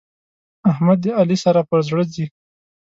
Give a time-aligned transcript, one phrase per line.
[0.71, 2.25] احمد د علي سره پر زړه ځي.